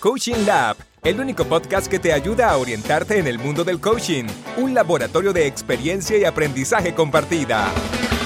Coaching 0.00 0.46
Lab, 0.46 0.76
el 1.02 1.18
único 1.18 1.44
podcast 1.44 1.88
que 1.88 1.98
te 1.98 2.12
ayuda 2.12 2.50
a 2.50 2.56
orientarte 2.56 3.18
en 3.18 3.26
el 3.26 3.40
mundo 3.40 3.64
del 3.64 3.80
coaching, 3.80 4.26
un 4.56 4.72
laboratorio 4.72 5.32
de 5.32 5.48
experiencia 5.48 6.16
y 6.16 6.24
aprendizaje 6.24 6.94
compartida. 6.94 7.72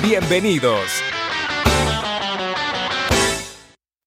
Bienvenidos. 0.02 1.02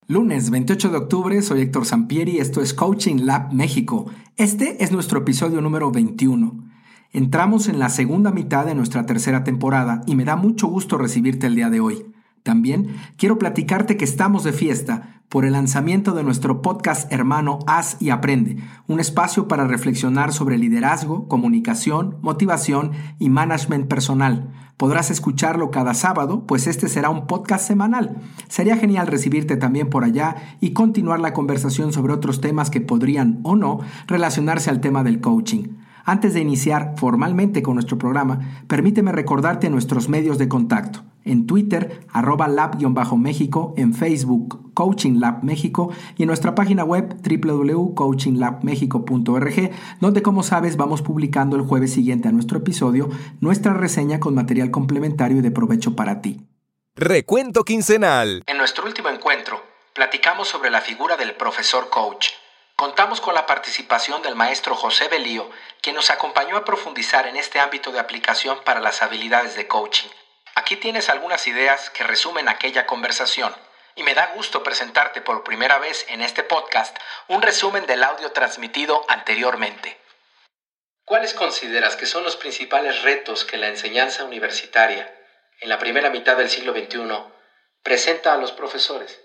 Lunes 0.08 0.52
28 0.52 0.90
de 0.90 0.98
octubre, 0.98 1.42
soy 1.42 1.62
Héctor 1.62 1.88
Sampieri, 1.88 2.38
esto 2.38 2.62
es 2.62 2.76
Coaching 2.76 3.26
Lab 3.26 3.52
México. 3.52 4.12
Este 4.38 4.84
es 4.84 4.92
nuestro 4.92 5.22
episodio 5.22 5.60
número 5.60 5.90
21. 5.90 6.70
Entramos 7.14 7.68
en 7.68 7.80
la 7.80 7.90
segunda 7.90 8.30
mitad 8.30 8.68
de 8.68 8.76
nuestra 8.76 9.08
tercera 9.08 9.44
temporada 9.44 10.02
y 10.06 10.16
me 10.16 10.26
da 10.26 10.36
mucho 10.36 10.68
gusto 10.68 11.00
recibirte 11.00 11.48
el 11.48 11.56
día 11.56 11.72
de 11.72 11.80
hoy. 11.80 12.15
También 12.46 12.96
quiero 13.18 13.40
platicarte 13.40 13.98
que 13.98 14.06
estamos 14.06 14.44
de 14.44 14.54
fiesta 14.54 15.24
por 15.30 15.46
el 15.46 15.54
lanzamiento 15.54 16.14
de 16.14 16.24
nuestro 16.24 16.62
podcast 16.62 17.12
hermano 17.12 17.58
Haz 17.66 17.98
y 18.00 18.12
Aprende, 18.12 18.58
un 18.86 19.00
espacio 19.00 19.48
para 19.48 19.66
reflexionar 19.66 20.32
sobre 20.32 20.60
liderazgo, 20.60 21.28
comunicación, 21.28 22.18
motivación 22.22 22.92
y 23.18 23.30
management 23.30 23.88
personal. 23.88 24.54
Podrás 24.78 25.10
escucharlo 25.10 25.72
cada 25.72 25.96
sábado, 25.96 26.46
pues 26.46 26.68
este 26.68 26.88
será 26.88 27.10
un 27.10 27.26
podcast 27.26 27.66
semanal. 27.68 28.22
Sería 28.48 28.78
genial 28.78 29.08
recibirte 29.08 29.58
también 29.58 29.90
por 29.90 30.04
allá 30.04 30.36
y 30.62 30.74
continuar 30.74 31.22
la 31.22 31.34
conversación 31.34 31.94
sobre 31.94 32.14
otros 32.14 32.42
temas 32.42 32.70
que 32.70 32.80
podrían 32.80 33.40
o 33.42 33.56
no 33.56 33.80
relacionarse 34.06 34.70
al 34.70 34.82
tema 34.82 35.04
del 35.04 35.20
coaching. 35.20 35.64
Antes 36.08 36.36
de 36.36 36.40
iniciar 36.40 36.94
formalmente 36.98 37.64
con 37.64 37.74
nuestro 37.74 37.98
programa, 37.98 38.62
permíteme 38.68 39.12
recordarte 39.12 39.72
nuestros 39.72 40.08
medios 40.08 40.38
de 40.38 40.48
contacto. 40.48 41.04
En 41.24 41.48
Twitter, 41.48 42.06
arroba 42.14 42.48
lab-méxico, 42.48 43.74
en 43.76 43.96
Facebook, 43.96 44.72
Coaching 44.76 45.20
Lab 45.20 45.44
México 45.44 45.92
y 46.16 46.22
en 46.22 46.28
nuestra 46.28 46.54
página 46.54 46.84
web 46.84 47.16
www.coachinglabmexico.org, 47.24 49.72
donde 50.00 50.22
como 50.22 50.44
sabes 50.44 50.78
vamos 50.78 51.02
publicando 51.02 51.56
el 51.56 51.64
jueves 51.64 51.94
siguiente 51.94 52.28
a 52.28 52.32
nuestro 52.32 52.60
episodio 52.60 53.10
nuestra 53.42 53.74
reseña 53.74 54.20
con 54.20 54.36
material 54.36 54.70
complementario 54.70 55.40
y 55.40 55.42
de 55.42 55.50
provecho 55.50 55.96
para 55.96 56.22
ti. 56.22 56.46
Recuento 56.96 57.64
quincenal. 57.64 58.44
En 58.46 58.60
nuestro 58.60 58.86
último 58.86 59.10
encuentro, 59.10 59.60
platicamos 59.96 60.48
sobre 60.48 60.70
la 60.70 60.82
figura 60.82 61.18
del 61.18 61.34
profesor 61.34 61.90
coach. 61.90 62.28
Contamos 62.76 63.22
con 63.22 63.34
la 63.34 63.46
participación 63.46 64.22
del 64.22 64.36
maestro 64.36 64.76
José 64.76 65.08
Belío, 65.08 65.50
quien 65.82 65.96
nos 65.96 66.12
acompañó 66.12 66.58
a 66.58 66.66
profundizar 66.66 67.26
en 67.26 67.38
este 67.38 67.60
ámbito 67.60 67.94
de 67.94 68.00
aplicación 68.00 68.60
para 68.66 68.82
las 68.82 69.02
habilidades 69.02 69.56
de 69.56 69.66
coaching. 69.66 70.10
Aquí 70.56 70.76
tienes 70.76 71.10
algunas 71.10 71.48
ideas 71.48 71.90
que 71.90 72.04
resumen 72.04 72.50
aquella 72.50 72.86
conversación 72.86 73.56
y 73.96 74.04
me 74.04 74.14
da 74.14 74.34
gusto 74.36 74.62
presentarte 74.62 75.22
por 75.22 75.46
primera 75.46 75.80
vez 75.80 76.06
en 76.10 76.22
este 76.22 76.44
podcast 76.44 76.98
un 77.30 77.42
resumen 77.42 77.86
del 77.86 78.04
audio 78.04 78.34
transmitido 78.34 79.06
anteriormente. 79.08 79.98
¿Cuáles 81.06 81.34
consideras 81.34 81.96
que 81.96 82.06
son 82.06 82.24
los 82.26 82.36
principales 82.36 83.04
retos 83.04 83.46
que 83.46 83.56
la 83.58 83.70
enseñanza 83.70 84.26
universitaria 84.26 85.16
en 85.62 85.70
la 85.70 85.80
primera 85.80 86.10
mitad 86.10 86.36
del 86.36 86.50
siglo 86.50 86.74
XXI 86.74 87.00
presenta 87.84 88.34
a 88.34 88.38
los 88.38 88.52
profesores? 88.52 89.22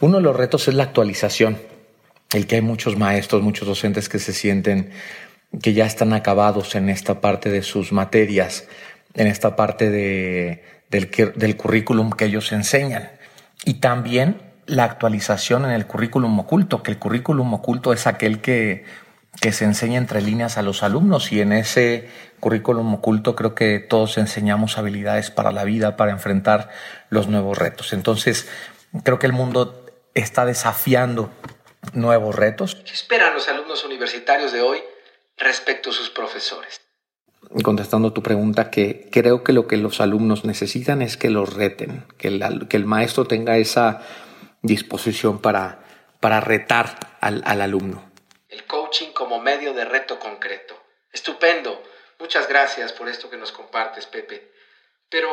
Uno 0.00 0.16
de 0.16 0.22
los 0.22 0.34
retos 0.36 0.68
es 0.68 0.74
la 0.74 0.84
actualización, 0.84 1.73
el 2.34 2.46
que 2.46 2.56
hay 2.56 2.62
muchos 2.62 2.96
maestros, 2.96 3.42
muchos 3.42 3.66
docentes 3.66 4.08
que 4.08 4.18
se 4.18 4.32
sienten 4.32 4.90
que 5.62 5.72
ya 5.72 5.86
están 5.86 6.12
acabados 6.12 6.74
en 6.74 6.90
esta 6.90 7.20
parte 7.20 7.48
de 7.48 7.62
sus 7.62 7.92
materias, 7.92 8.66
en 9.14 9.28
esta 9.28 9.54
parte 9.54 9.90
de, 9.90 10.64
del, 10.90 11.56
currículum 11.56 12.10
que 12.10 12.26
ellos 12.26 12.50
enseñan. 12.52 13.10
Y 13.64 13.74
también 13.74 14.42
la 14.66 14.84
actualización 14.84 15.64
en 15.64 15.70
el 15.70 15.86
currículum 15.86 16.38
oculto, 16.40 16.82
que 16.82 16.90
el 16.90 16.98
currículum 16.98 17.54
oculto 17.54 17.92
es 17.92 18.06
aquel 18.06 18.40
que, 18.40 18.84
que 19.40 19.52
se 19.52 19.64
enseña 19.64 19.98
entre 19.98 20.20
líneas 20.20 20.58
a 20.58 20.62
los 20.62 20.82
alumnos 20.82 21.32
y 21.32 21.40
en 21.40 21.52
ese 21.52 22.08
currículum 22.40 22.94
oculto 22.94 23.36
creo 23.36 23.54
que 23.54 23.78
todos 23.78 24.18
enseñamos 24.18 24.76
habilidades 24.76 25.30
para 25.30 25.52
la 25.52 25.64
vida, 25.64 25.96
para 25.96 26.12
enfrentar 26.12 26.70
los 27.10 27.28
nuevos 27.28 27.56
retos. 27.56 27.92
Entonces, 27.92 28.48
creo 29.04 29.18
que 29.18 29.26
el 29.26 29.32
mundo 29.32 29.86
está 30.14 30.44
desafiando 30.46 31.30
nuevos 31.92 32.34
retos. 32.34 32.76
¿Qué 32.76 32.92
esperan 32.92 33.34
los 33.34 33.48
alumnos 33.48 33.84
universitarios 33.84 34.52
de 34.52 34.62
hoy 34.62 34.82
respecto 35.36 35.90
a 35.90 35.92
sus 35.92 36.10
profesores? 36.10 36.80
contestando 37.62 38.12
tu 38.12 38.22
pregunta, 38.22 38.70
que 38.70 39.08
creo 39.10 39.44
que 39.44 39.52
lo 39.52 39.68
que 39.68 39.76
los 39.76 40.00
alumnos 40.00 40.44
necesitan 40.44 41.02
es 41.02 41.16
que 41.16 41.30
los 41.30 41.54
reten, 41.54 42.06
que 42.18 42.28
el, 42.28 42.68
que 42.68 42.76
el 42.76 42.86
maestro 42.86 43.26
tenga 43.26 43.58
esa 43.58 44.02
disposición 44.62 45.40
para, 45.40 45.84
para 46.20 46.40
retar 46.40 47.16
al, 47.20 47.42
al 47.44 47.60
alumno. 47.60 48.10
El 48.48 48.64
coaching 48.64 49.12
como 49.12 49.40
medio 49.40 49.74
de 49.74 49.84
reto 49.84 50.18
concreto. 50.18 50.74
Estupendo. 51.12 51.82
Muchas 52.18 52.48
gracias 52.48 52.92
por 52.92 53.08
esto 53.08 53.28
que 53.28 53.36
nos 53.36 53.52
compartes, 53.52 54.06
Pepe. 54.06 54.52
Pero, 55.08 55.28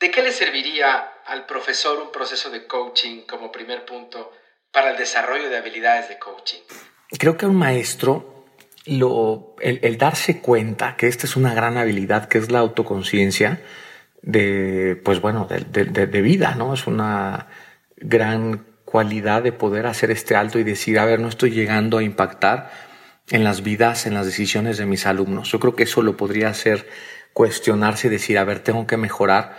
¿de 0.00 0.10
qué 0.10 0.22
le 0.22 0.32
serviría 0.32 0.96
al 1.26 1.46
profesor 1.46 2.00
un 2.00 2.10
proceso 2.10 2.50
de 2.50 2.66
coaching 2.66 3.22
como 3.22 3.52
primer 3.52 3.84
punto 3.84 4.32
para 4.78 4.92
el 4.92 4.96
desarrollo 4.96 5.50
de 5.50 5.56
habilidades 5.56 6.08
de 6.08 6.20
coaching? 6.20 6.60
Creo 7.18 7.36
que 7.36 7.46
un 7.46 7.56
maestro 7.56 8.44
lo, 8.86 9.56
el, 9.60 9.98
darse 9.98 10.40
cuenta 10.40 10.94
que 10.96 11.08
esta 11.08 11.26
es 11.26 11.34
una 11.34 11.52
gran 11.52 11.76
habilidad, 11.76 12.28
que 12.28 12.38
es 12.38 12.52
la 12.52 12.60
autoconciencia 12.60 13.60
de, 14.22 15.00
pues 15.04 15.20
bueno, 15.20 15.48
de, 15.48 16.22
vida, 16.22 16.54
¿no? 16.54 16.74
Es 16.74 16.86
una 16.86 17.48
gran 17.96 18.66
cualidad 18.84 19.42
de 19.42 19.50
poder 19.50 19.86
hacer 19.86 20.12
este 20.12 20.36
alto 20.36 20.60
y 20.60 20.64
decir, 20.64 21.00
a 21.00 21.04
ver, 21.04 21.18
no 21.18 21.28
estoy 21.28 21.50
llegando 21.50 21.98
a 21.98 22.04
impactar 22.04 22.70
en 23.30 23.42
las 23.42 23.64
vidas, 23.64 24.06
en 24.06 24.14
las 24.14 24.26
decisiones 24.26 24.78
de 24.78 24.86
mis 24.86 25.06
alumnos. 25.06 25.50
Yo 25.50 25.58
creo 25.58 25.74
que 25.74 25.82
eso 25.82 26.02
lo 26.02 26.16
podría 26.16 26.50
hacer 26.50 26.88
cuestionarse 27.32 28.06
y 28.06 28.10
decir, 28.10 28.38
a 28.38 28.44
ver, 28.44 28.60
tengo 28.60 28.86
que 28.86 28.96
mejorar, 28.96 29.58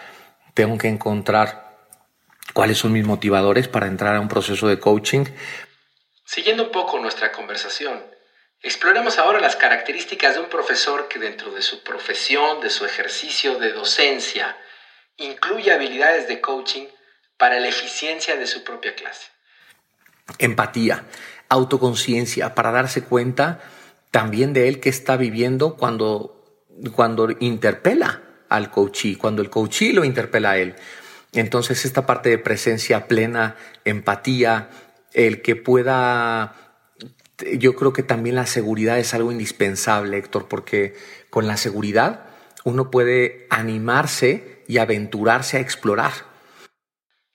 tengo 0.53 0.78
que 0.78 0.88
encontrar 0.88 1.69
cuáles 2.54 2.78
son 2.78 2.94
mis 2.94 3.06
motivadores 3.06 3.68
para 3.68 3.88
entrar 3.88 4.16
a 4.16 4.20
un 4.20 4.28
proceso 4.28 4.68
de 4.68 4.80
coaching. 4.80 5.26
Siguiendo 6.26 6.64
un 6.64 6.72
poco 6.72 7.00
nuestra 7.00 7.32
conversación, 7.32 8.02
Exploremos 8.62 9.18
ahora 9.20 9.40
las 9.40 9.56
características 9.56 10.34
de 10.34 10.42
un 10.42 10.50
profesor 10.50 11.08
que 11.08 11.18
dentro 11.18 11.52
de 11.52 11.62
su 11.62 11.82
profesión, 11.82 12.59
de 12.59 12.70
su 12.70 12.84
ejercicio 12.84 13.58
de 13.58 13.72
docencia, 13.72 14.58
incluye 15.16 15.72
habilidades 15.72 16.28
de 16.28 16.42
coaching 16.42 16.88
para 17.38 17.58
la 17.62 17.70
eficiencia 17.70 18.36
de 18.36 18.48
su 18.48 18.66
propia 18.66 18.96
clase. 18.96 19.28
Empatía, 20.40 21.06
autoconciencia, 21.48 22.54
para 22.54 22.72
darse 22.72 23.06
cuenta 23.06 23.62
también 24.12 24.52
de 24.52 24.68
él 24.68 24.82
que 24.82 24.90
está 24.90 25.16
viviendo 25.16 25.78
cuando, 25.78 26.66
cuando 26.94 27.30
interpela 27.40 28.22
al 28.50 28.72
coachee, 28.72 29.18
cuando 29.18 29.42
el 29.42 29.50
coachee 29.50 29.94
lo 29.94 30.04
interpela 30.04 30.52
a 30.52 30.58
él. 30.58 30.76
Entonces 31.34 31.85
esta 31.85 32.06
parte 32.06 32.29
de 32.29 32.38
presencia 32.38 33.07
plena, 33.07 33.56
empatía, 33.85 34.69
el 35.13 35.41
que 35.41 35.56
pueda 35.56 36.56
yo 37.57 37.75
creo 37.75 37.94
que 37.94 38.03
también 38.03 38.35
la 38.35 38.45
seguridad 38.45 39.00
es 39.00 39.13
algo 39.13 39.31
indispensable, 39.31 40.17
Héctor, 40.17 40.47
porque 40.47 40.95
con 41.29 41.47
la 41.47 41.57
seguridad 41.57 42.25
uno 42.66 42.91
puede 42.91 43.47
animarse 43.50 44.63
y 44.67 44.78
aventurarse 44.78 45.57
a 45.57 45.62
explorar. 45.62 46.12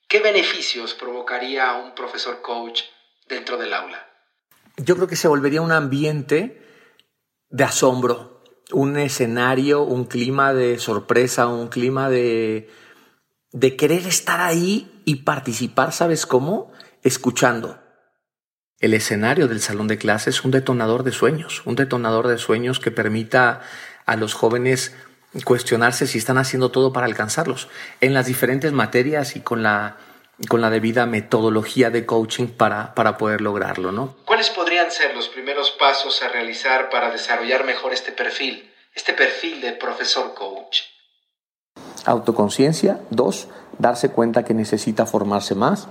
¿Qué 0.07 0.19
beneficios 0.19 0.93
provocaría 0.93 1.73
un 1.73 1.95
profesor 1.95 2.41
coach 2.41 2.83
dentro 3.27 3.57
del 3.57 3.73
aula? 3.73 4.07
Yo 4.77 4.95
creo 4.95 5.07
que 5.07 5.15
se 5.15 5.27
volvería 5.27 5.61
un 5.61 5.71
ambiente 5.71 6.61
de 7.49 7.63
asombro, 7.63 8.43
un 8.71 8.97
escenario, 8.97 9.81
un 9.81 10.05
clima 10.05 10.53
de 10.53 10.77
sorpresa, 10.77 11.47
un 11.47 11.69
clima 11.69 12.09
de, 12.09 12.69
de 13.55 13.77
querer 13.77 14.05
estar 14.05 14.41
ahí 14.41 14.91
y 15.05 15.23
participar, 15.23 15.93
¿sabes 15.93 16.25
cómo? 16.25 16.73
Escuchando 17.03 17.79
el 18.81 18.93
escenario 18.93 19.47
del 19.47 19.61
salón 19.61 19.87
de 19.87 19.97
clases 19.97 20.35
es 20.35 20.43
un 20.43 20.51
detonador 20.51 21.03
de 21.03 21.13
sueños, 21.13 21.61
un 21.65 21.77
detonador 21.77 22.27
de 22.27 22.37
sueños 22.37 22.81
que 22.81 22.91
permita 22.91 23.61
a 24.05 24.17
los 24.17 24.33
jóvenes 24.33 24.93
cuestionarse 25.45 26.05
si 26.05 26.17
están 26.17 26.37
haciendo 26.37 26.69
todo 26.69 26.91
para 26.91 27.05
alcanzarlos 27.05 27.69
en 28.01 28.13
las 28.13 28.25
diferentes 28.25 28.73
materias 28.73 29.37
y 29.37 29.39
con 29.39 29.63
la, 29.63 29.97
con 30.49 30.59
la 30.59 30.69
debida 30.69 31.05
metodología 31.05 31.89
de 31.89 32.05
coaching 32.05 32.47
para, 32.47 32.93
para 32.93 33.17
poder 33.17 33.39
lograrlo, 33.39 33.93
¿no? 33.93 34.17
¿Cuáles 34.25 34.49
podrían 34.49 34.91
ser 34.91 35.15
los 35.15 35.29
primeros 35.29 35.71
pasos 35.71 36.21
a 36.23 36.27
realizar 36.27 36.89
para 36.89 37.09
desarrollar 37.09 37.63
mejor 37.63 37.93
este 37.93 38.11
perfil, 38.11 38.69
este 38.93 39.13
perfil 39.13 39.61
de 39.61 39.71
profesor 39.71 40.33
coach? 40.33 40.81
Autoconciencia, 42.05 42.99
dos, 43.09 43.47
darse 43.79 44.09
cuenta 44.09 44.43
que 44.43 44.53
necesita 44.53 45.05
formarse 45.05 45.55
más, 45.55 45.87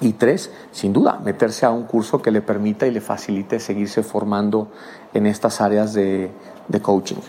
y 0.00 0.14
tres, 0.14 0.50
sin 0.72 0.92
duda, 0.92 1.18
meterse 1.22 1.66
a 1.66 1.70
un 1.70 1.86
curso 1.86 2.20
que 2.20 2.30
le 2.30 2.40
permita 2.40 2.86
y 2.86 2.90
le 2.90 3.00
facilite 3.00 3.60
seguirse 3.60 4.02
formando 4.02 4.72
en 5.12 5.26
estas 5.26 5.60
áreas 5.60 5.92
de, 5.94 6.30
de 6.68 6.82
coaching. 6.82 7.20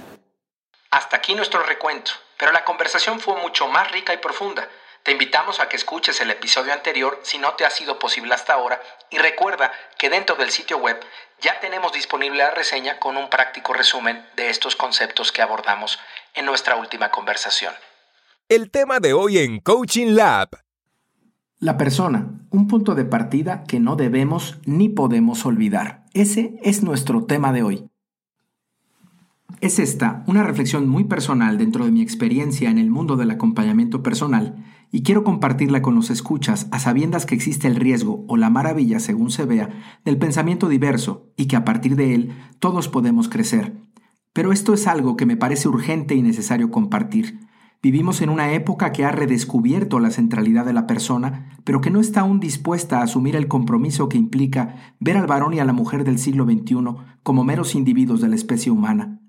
Hasta 0.91 1.17
aquí 1.17 1.35
nuestro 1.35 1.61
recuento, 1.63 2.11
pero 2.39 2.51
la 2.51 2.63
conversación 2.63 3.19
fue 3.19 3.35
mucho 3.41 3.67
más 3.67 3.91
rica 3.91 4.13
y 4.13 4.17
profunda. 4.17 4.67
Te 5.03 5.11
invitamos 5.11 5.59
a 5.59 5.69
que 5.69 5.75
escuches 5.75 6.19
el 6.21 6.31
episodio 6.31 6.73
anterior 6.73 7.19
si 7.21 7.37
no 7.37 7.53
te 7.53 7.63
ha 7.63 7.69
sido 7.69 7.99
posible 7.99 8.33
hasta 8.33 8.53
ahora 8.53 8.81
y 9.11 9.19
recuerda 9.19 9.71
que 9.99 10.09
dentro 10.09 10.35
del 10.35 10.49
sitio 10.49 10.77
web 10.79 10.99
ya 11.39 11.59
tenemos 11.59 11.93
disponible 11.93 12.39
la 12.39 12.49
reseña 12.49 12.97
con 12.97 13.15
un 13.15 13.29
práctico 13.29 13.73
resumen 13.73 14.27
de 14.35 14.49
estos 14.49 14.75
conceptos 14.75 15.31
que 15.31 15.43
abordamos 15.43 15.99
en 16.33 16.45
nuestra 16.45 16.75
última 16.77 17.11
conversación. 17.11 17.75
El 18.47 18.69
tema 18.69 18.99
de 18.99 19.11
hoy 19.11 19.39
en 19.39 19.59
Coaching 19.59 20.09
Lab. 20.09 20.49
La 21.57 21.77
persona, 21.77 22.45
un 22.51 22.67
punto 22.67 22.93
de 22.93 23.03
partida 23.03 23.63
que 23.63 23.79
no 23.79 23.95
debemos 23.95 24.59
ni 24.67 24.87
podemos 24.87 25.47
olvidar. 25.47 26.05
Ese 26.13 26.59
es 26.61 26.83
nuestro 26.83 27.23
tema 27.23 27.51
de 27.51 27.63
hoy. 27.63 27.89
Es 29.61 29.79
esta 29.79 30.23
una 30.27 30.43
reflexión 30.43 30.87
muy 30.87 31.05
personal 31.05 31.57
dentro 31.57 31.85
de 31.85 31.91
mi 31.91 32.03
experiencia 32.03 32.69
en 32.69 32.77
el 32.77 32.91
mundo 32.91 33.15
del 33.15 33.31
acompañamiento 33.31 34.03
personal 34.03 34.63
y 34.91 35.01
quiero 35.01 35.23
compartirla 35.23 35.81
con 35.81 35.95
los 35.95 36.11
escuchas 36.11 36.67
a 36.69 36.77
sabiendas 36.77 37.25
que 37.25 37.33
existe 37.33 37.67
el 37.67 37.75
riesgo 37.75 38.25
o 38.27 38.37
la 38.37 38.51
maravilla, 38.51 38.99
según 38.99 39.31
se 39.31 39.45
vea, 39.45 39.71
del 40.05 40.19
pensamiento 40.19 40.69
diverso 40.69 41.31
y 41.35 41.47
que 41.47 41.55
a 41.55 41.65
partir 41.65 41.95
de 41.95 42.13
él 42.13 42.37
todos 42.59 42.89
podemos 42.89 43.27
crecer. 43.27 43.73
Pero 44.33 44.51
esto 44.51 44.75
es 44.75 44.85
algo 44.85 45.17
que 45.17 45.25
me 45.25 45.35
parece 45.35 45.67
urgente 45.67 46.13
y 46.13 46.21
necesario 46.21 46.69
compartir. 46.69 47.39
Vivimos 47.81 48.21
en 48.21 48.29
una 48.29 48.53
época 48.53 48.91
que 48.91 49.05
ha 49.05 49.11
redescubierto 49.11 49.99
la 49.99 50.11
centralidad 50.11 50.65
de 50.65 50.73
la 50.73 50.87
persona, 50.87 51.57
pero 51.63 51.81
que 51.81 51.91
no 51.91 51.99
está 51.99 52.21
aún 52.21 52.39
dispuesta 52.39 52.99
a 52.99 53.03
asumir 53.03 53.35
el 53.35 53.47
compromiso 53.47 54.09
que 54.09 54.17
implica 54.17 54.95
ver 54.99 55.17
al 55.17 55.27
varón 55.27 55.53
y 55.53 55.59
a 55.59 55.65
la 55.65 55.73
mujer 55.73 56.03
del 56.03 56.17
siglo 56.17 56.45
XXI 56.45 56.75
como 57.23 57.43
meros 57.43 57.75
individuos 57.75 58.21
de 58.21 58.29
la 58.29 58.35
especie 58.35 58.71
humana. 58.71 59.19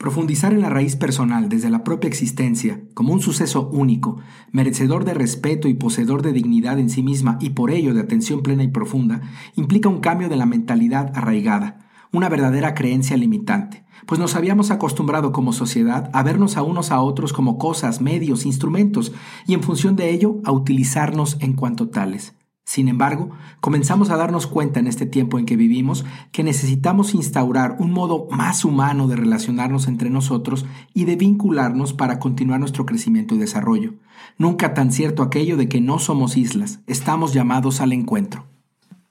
Profundizar 0.00 0.54
en 0.54 0.62
la 0.62 0.70
raíz 0.70 0.96
personal 0.96 1.50
desde 1.50 1.68
la 1.68 1.84
propia 1.84 2.08
existencia, 2.08 2.80
como 2.94 3.12
un 3.12 3.20
suceso 3.20 3.68
único, 3.68 4.16
merecedor 4.50 5.04
de 5.04 5.12
respeto 5.12 5.68
y 5.68 5.74
poseedor 5.74 6.22
de 6.22 6.32
dignidad 6.32 6.78
en 6.78 6.88
sí 6.88 7.02
misma 7.02 7.36
y 7.38 7.50
por 7.50 7.70
ello 7.70 7.92
de 7.92 8.00
atención 8.00 8.42
plena 8.42 8.62
y 8.62 8.68
profunda, 8.68 9.20
implica 9.56 9.90
un 9.90 10.00
cambio 10.00 10.30
de 10.30 10.36
la 10.36 10.46
mentalidad 10.46 11.12
arraigada, 11.14 11.89
una 12.12 12.28
verdadera 12.28 12.74
creencia 12.74 13.16
limitante, 13.16 13.84
pues 14.06 14.18
nos 14.18 14.34
habíamos 14.34 14.70
acostumbrado 14.70 15.32
como 15.32 15.52
sociedad 15.52 16.10
a 16.12 16.22
vernos 16.22 16.56
a 16.56 16.62
unos 16.62 16.90
a 16.90 17.00
otros 17.00 17.32
como 17.32 17.58
cosas, 17.58 18.00
medios, 18.00 18.46
instrumentos, 18.46 19.12
y 19.46 19.54
en 19.54 19.62
función 19.62 19.96
de 19.96 20.10
ello 20.10 20.40
a 20.44 20.52
utilizarnos 20.52 21.36
en 21.40 21.52
cuanto 21.52 21.88
tales. 21.88 22.34
Sin 22.70 22.86
embargo, 22.86 23.30
comenzamos 23.60 24.10
a 24.10 24.16
darnos 24.16 24.46
cuenta 24.46 24.78
en 24.78 24.86
este 24.86 25.04
tiempo 25.04 25.40
en 25.40 25.44
que 25.44 25.56
vivimos 25.56 26.04
que 26.30 26.44
necesitamos 26.44 27.14
instaurar 27.14 27.74
un 27.80 27.90
modo 27.90 28.28
más 28.30 28.64
humano 28.64 29.08
de 29.08 29.16
relacionarnos 29.16 29.88
entre 29.88 30.08
nosotros 30.08 30.66
y 30.94 31.04
de 31.04 31.16
vincularnos 31.16 31.94
para 31.94 32.20
continuar 32.20 32.60
nuestro 32.60 32.86
crecimiento 32.86 33.34
y 33.34 33.38
desarrollo. 33.38 33.94
Nunca 34.38 34.72
tan 34.72 34.92
cierto 34.92 35.24
aquello 35.24 35.56
de 35.56 35.68
que 35.68 35.80
no 35.80 35.98
somos 35.98 36.36
islas, 36.36 36.78
estamos 36.86 37.32
llamados 37.32 37.80
al 37.80 37.92
encuentro. 37.92 38.46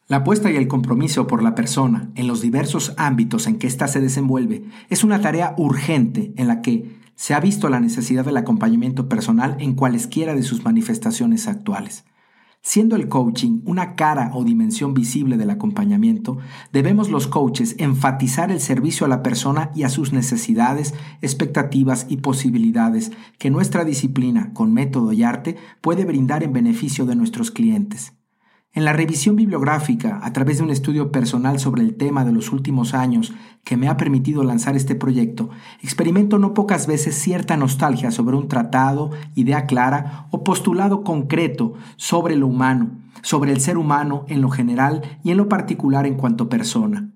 La 0.09 0.17
apuesta 0.17 0.49
y 0.49 0.55
el 0.55 0.67
compromiso 0.67 1.27
por 1.27 1.43
la 1.43 1.53
persona 1.53 2.09
en 2.15 2.25
los 2.25 2.41
diversos 2.41 2.95
ámbitos 2.97 3.45
en 3.45 3.59
que 3.59 3.67
ésta 3.67 3.87
se 3.87 4.01
desenvuelve 4.01 4.63
es 4.89 5.03
una 5.03 5.21
tarea 5.21 5.53
urgente 5.55 6.33
en 6.35 6.47
la 6.47 6.63
que 6.63 6.97
se 7.13 7.35
ha 7.35 7.39
visto 7.39 7.69
la 7.69 7.79
necesidad 7.79 8.25
del 8.25 8.37
acompañamiento 8.37 9.07
personal 9.07 9.55
en 9.59 9.75
cualesquiera 9.75 10.33
de 10.33 10.41
sus 10.41 10.65
manifestaciones 10.65 11.47
actuales. 11.47 12.05
Siendo 12.63 12.95
el 12.95 13.07
coaching 13.07 13.61
una 13.65 13.93
cara 13.93 14.31
o 14.33 14.43
dimensión 14.43 14.95
visible 14.95 15.37
del 15.37 15.51
acompañamiento, 15.51 16.39
debemos 16.73 17.11
los 17.11 17.27
coaches 17.27 17.75
enfatizar 17.77 18.51
el 18.51 18.61
servicio 18.61 19.05
a 19.05 19.09
la 19.09 19.21
persona 19.21 19.69
y 19.75 19.83
a 19.83 19.89
sus 19.89 20.11
necesidades, 20.11 20.95
expectativas 21.21 22.07
y 22.09 22.17
posibilidades 22.17 23.11
que 23.37 23.51
nuestra 23.51 23.85
disciplina, 23.85 24.53
con 24.55 24.73
método 24.73 25.13
y 25.13 25.21
arte, 25.21 25.55
puede 25.81 26.03
brindar 26.03 26.41
en 26.41 26.51
beneficio 26.51 27.05
de 27.05 27.15
nuestros 27.15 27.51
clientes. 27.51 28.13
En 28.71 28.85
la 28.85 28.93
revisión 28.93 29.35
bibliográfica, 29.35 30.19
a 30.21 30.31
través 30.31 30.59
de 30.59 30.63
un 30.63 30.69
estudio 30.69 31.11
personal 31.11 31.57
sobre 31.59 31.81
el 31.81 31.95
tema 31.95 32.23
de 32.23 32.31
los 32.31 32.51
últimos 32.51 32.93
años 32.93 33.33
que 33.63 33.77
me 33.77 33.87
ha 33.87 33.97
permitido 33.97 34.43
lanzar 34.43 34.75
este 34.75 34.93
proyecto, 34.93 35.49
experimento 35.81 36.37
no 36.37 36.53
pocas 36.53 36.85
veces 36.85 37.15
cierta 37.15 37.57
nostalgia 37.57 38.11
sobre 38.11 38.37
un 38.37 38.47
tratado, 38.47 39.09
idea 39.33 39.65
clara 39.65 40.27
o 40.29 40.43
postulado 40.43 41.03
concreto 41.03 41.73
sobre 41.95 42.35
lo 42.35 42.45
humano, 42.45 42.91
sobre 43.23 43.53
el 43.53 43.59
ser 43.59 43.75
humano 43.75 44.25
en 44.27 44.39
lo 44.39 44.51
general 44.51 45.01
y 45.23 45.31
en 45.31 45.37
lo 45.37 45.49
particular 45.49 46.05
en 46.05 46.13
cuanto 46.13 46.47
persona. 46.47 47.09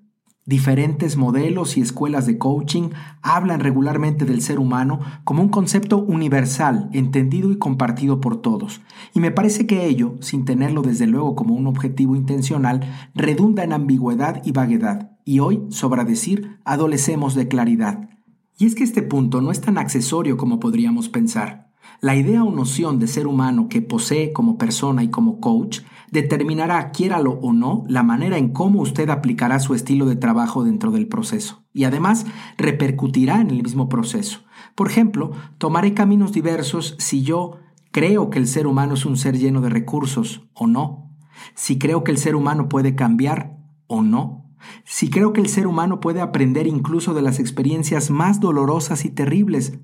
Diferentes 0.46 1.16
modelos 1.16 1.78
y 1.78 1.80
escuelas 1.80 2.26
de 2.26 2.36
coaching 2.36 2.90
hablan 3.22 3.60
regularmente 3.60 4.26
del 4.26 4.42
ser 4.42 4.58
humano 4.58 5.00
como 5.24 5.42
un 5.42 5.48
concepto 5.48 5.96
universal, 5.96 6.90
entendido 6.92 7.50
y 7.50 7.56
compartido 7.56 8.20
por 8.20 8.42
todos. 8.42 8.82
Y 9.14 9.20
me 9.20 9.30
parece 9.30 9.66
que 9.66 9.86
ello, 9.86 10.16
sin 10.20 10.44
tenerlo 10.44 10.82
desde 10.82 11.06
luego 11.06 11.34
como 11.34 11.54
un 11.54 11.66
objetivo 11.66 12.14
intencional, 12.14 12.82
redunda 13.14 13.64
en 13.64 13.72
ambigüedad 13.72 14.42
y 14.44 14.52
vaguedad. 14.52 15.12
Y 15.24 15.38
hoy, 15.38 15.62
sobra 15.70 16.04
decir, 16.04 16.58
adolecemos 16.66 17.34
de 17.34 17.48
claridad. 17.48 18.10
Y 18.58 18.66
es 18.66 18.74
que 18.74 18.84
este 18.84 19.00
punto 19.00 19.40
no 19.40 19.50
es 19.50 19.62
tan 19.62 19.78
accesorio 19.78 20.36
como 20.36 20.60
podríamos 20.60 21.08
pensar. 21.08 21.63
La 22.04 22.16
idea 22.16 22.44
o 22.44 22.50
noción 22.50 22.98
de 22.98 23.06
ser 23.06 23.26
humano 23.26 23.70
que 23.70 23.80
posee 23.80 24.34
como 24.34 24.58
persona 24.58 25.02
y 25.02 25.08
como 25.08 25.40
coach 25.40 25.80
determinará, 26.10 26.90
quiéralo 26.90 27.38
o 27.40 27.54
no, 27.54 27.84
la 27.88 28.02
manera 28.02 28.36
en 28.36 28.52
cómo 28.52 28.82
usted 28.82 29.08
aplicará 29.08 29.58
su 29.58 29.72
estilo 29.72 30.04
de 30.04 30.14
trabajo 30.14 30.64
dentro 30.64 30.90
del 30.90 31.08
proceso. 31.08 31.64
Y 31.72 31.84
además 31.84 32.26
repercutirá 32.58 33.40
en 33.40 33.48
el 33.48 33.62
mismo 33.62 33.88
proceso. 33.88 34.40
Por 34.74 34.90
ejemplo, 34.90 35.32
tomaré 35.56 35.94
caminos 35.94 36.32
diversos 36.32 36.94
si 36.98 37.22
yo 37.22 37.60
creo 37.90 38.28
que 38.28 38.38
el 38.38 38.48
ser 38.48 38.66
humano 38.66 38.92
es 38.92 39.06
un 39.06 39.16
ser 39.16 39.38
lleno 39.38 39.62
de 39.62 39.70
recursos 39.70 40.46
o 40.52 40.66
no. 40.66 41.10
Si 41.54 41.78
creo 41.78 42.04
que 42.04 42.10
el 42.10 42.18
ser 42.18 42.36
humano 42.36 42.68
puede 42.68 42.94
cambiar 42.94 43.56
o 43.86 44.02
no. 44.02 44.54
Si 44.84 45.08
creo 45.08 45.32
que 45.32 45.40
el 45.40 45.48
ser 45.48 45.66
humano 45.66 46.00
puede 46.00 46.20
aprender 46.20 46.66
incluso 46.66 47.14
de 47.14 47.22
las 47.22 47.38
experiencias 47.38 48.10
más 48.10 48.40
dolorosas 48.40 49.06
y 49.06 49.08
terribles 49.08 49.78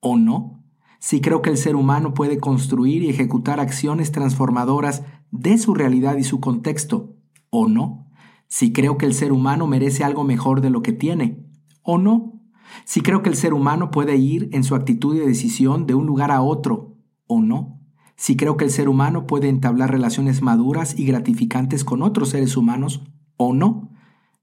o 0.00 0.16
no 0.16 0.59
si 1.00 1.22
creo 1.22 1.40
que 1.40 1.50
el 1.50 1.56
ser 1.56 1.76
humano 1.76 2.12
puede 2.12 2.38
construir 2.38 3.02
y 3.02 3.08
ejecutar 3.08 3.58
acciones 3.58 4.12
transformadoras 4.12 5.02
de 5.30 5.56
su 5.56 5.74
realidad 5.74 6.18
y 6.18 6.24
su 6.24 6.40
contexto, 6.40 7.16
o 7.48 7.68
no, 7.68 8.06
si 8.48 8.72
creo 8.72 8.98
que 8.98 9.06
el 9.06 9.14
ser 9.14 9.32
humano 9.32 9.66
merece 9.66 10.04
algo 10.04 10.24
mejor 10.24 10.60
de 10.60 10.68
lo 10.68 10.82
que 10.82 10.92
tiene, 10.92 11.42
o 11.82 11.96
no, 11.96 12.42
si 12.84 13.00
creo 13.00 13.22
que 13.22 13.30
el 13.30 13.36
ser 13.36 13.54
humano 13.54 13.90
puede 13.90 14.16
ir 14.16 14.50
en 14.52 14.62
su 14.62 14.74
actitud 14.74 15.16
y 15.16 15.20
decisión 15.20 15.86
de 15.86 15.94
un 15.94 16.04
lugar 16.06 16.30
a 16.30 16.42
otro, 16.42 16.98
o 17.26 17.40
no, 17.40 17.80
si 18.16 18.36
creo 18.36 18.58
que 18.58 18.66
el 18.66 18.70
ser 18.70 18.90
humano 18.90 19.26
puede 19.26 19.48
entablar 19.48 19.90
relaciones 19.90 20.42
maduras 20.42 20.98
y 20.98 21.06
gratificantes 21.06 21.82
con 21.82 22.02
otros 22.02 22.28
seres 22.28 22.58
humanos, 22.58 23.02
o 23.38 23.54
no, 23.54 23.89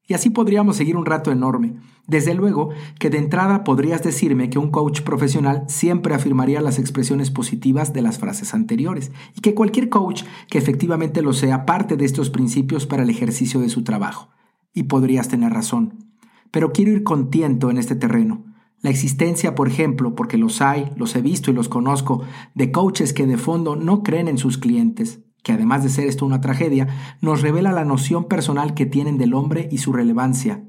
y 0.07 0.13
así 0.13 0.29
podríamos 0.29 0.77
seguir 0.77 0.95
un 0.95 1.05
rato 1.05 1.31
enorme. 1.31 1.75
Desde 2.07 2.33
luego 2.33 2.69
que 2.97 3.09
de 3.09 3.17
entrada 3.17 3.65
podrías 3.65 4.01
decirme 4.01 4.49
que 4.49 4.57
un 4.57 4.71
coach 4.71 5.01
profesional 5.01 5.65
siempre 5.67 6.15
afirmaría 6.15 6.61
las 6.61 6.79
expresiones 6.79 7.29
positivas 7.29 7.91
de 7.91 8.01
las 8.01 8.17
frases 8.17 8.53
anteriores 8.53 9.11
y 9.35 9.41
que 9.41 9.53
cualquier 9.53 9.89
coach 9.89 10.23
que 10.49 10.57
efectivamente 10.57 11.21
lo 11.21 11.33
sea 11.33 11.65
parte 11.65 11.97
de 11.97 12.05
estos 12.05 12.29
principios 12.29 12.87
para 12.87 13.03
el 13.03 13.09
ejercicio 13.09 13.59
de 13.59 13.69
su 13.69 13.83
trabajo. 13.83 14.29
Y 14.73 14.83
podrías 14.83 15.27
tener 15.27 15.51
razón. 15.51 16.05
Pero 16.51 16.71
quiero 16.71 16.91
ir 16.91 17.03
con 17.03 17.29
tiento 17.29 17.69
en 17.69 17.77
este 17.77 17.95
terreno. 17.95 18.45
La 18.81 18.91
existencia, 18.91 19.55
por 19.55 19.67
ejemplo, 19.67 20.15
porque 20.15 20.37
los 20.37 20.61
hay, 20.61 20.91
los 20.95 21.15
he 21.15 21.21
visto 21.21 21.51
y 21.51 21.53
los 21.53 21.67
conozco, 21.67 22.21
de 22.53 22.71
coaches 22.71 23.11
que 23.11 23.25
de 23.25 23.37
fondo 23.37 23.75
no 23.75 24.03
creen 24.03 24.27
en 24.27 24.37
sus 24.37 24.57
clientes, 24.57 25.19
que 25.47 25.53
además 25.53 25.81
de 25.81 25.87
ser 25.87 26.07
esto 26.07 26.25
una 26.25 26.41
tragedia, 26.41 26.89
nos 27.21 27.41
revela 27.41 27.71
la 27.71 27.85
noción 27.85 28.25
personal 28.25 28.73
que 28.73 28.85
tienen 28.85 29.17
del 29.17 29.33
hombre 29.33 29.69
y 29.71 29.77
su 29.77 29.93
relevancia, 29.93 30.65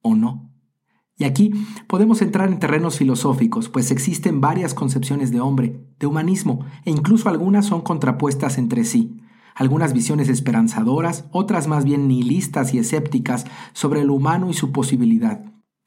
o 0.00 0.14
no. 0.14 0.50
Y 1.18 1.24
aquí 1.24 1.52
podemos 1.86 2.22
entrar 2.22 2.48
en 2.48 2.58
terrenos 2.58 2.96
filosóficos, 2.96 3.68
pues 3.68 3.90
existen 3.90 4.40
varias 4.40 4.72
concepciones 4.72 5.32
de 5.32 5.42
hombre, 5.42 5.84
de 5.98 6.06
humanismo, 6.06 6.64
e 6.86 6.90
incluso 6.90 7.28
algunas 7.28 7.66
son 7.66 7.82
contrapuestas 7.82 8.56
entre 8.56 8.84
sí. 8.84 9.20
Algunas 9.54 9.92
visiones 9.92 10.30
esperanzadoras, 10.30 11.26
otras 11.30 11.68
más 11.68 11.84
bien 11.84 12.08
nihilistas 12.08 12.72
y 12.72 12.78
escépticas 12.78 13.44
sobre 13.74 14.00
el 14.00 14.08
humano 14.08 14.48
y 14.48 14.54
su 14.54 14.72
posibilidad. 14.72 15.44